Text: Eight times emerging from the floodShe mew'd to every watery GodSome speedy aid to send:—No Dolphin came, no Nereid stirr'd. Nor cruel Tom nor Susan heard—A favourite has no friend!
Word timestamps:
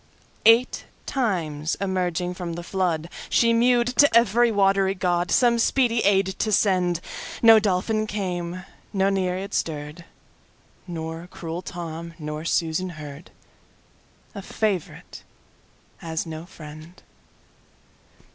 Eight 0.47 0.85
times 1.05 1.75
emerging 1.79 2.33
from 2.33 2.53
the 2.53 2.63
floodShe 2.63 3.53
mew'd 3.53 3.85
to 3.97 4.17
every 4.17 4.51
watery 4.51 4.95
GodSome 4.95 5.59
speedy 5.59 5.99
aid 5.99 6.25
to 6.39 6.51
send:—No 6.51 7.59
Dolphin 7.59 8.07
came, 8.07 8.63
no 8.93 9.09
Nereid 9.11 9.53
stirr'd. 9.53 10.05
Nor 10.87 11.27
cruel 11.29 11.61
Tom 11.61 12.15
nor 12.17 12.45
Susan 12.45 12.89
heard—A 12.97 14.41
favourite 14.41 15.21
has 15.97 16.25
no 16.25 16.47
friend! 16.47 17.03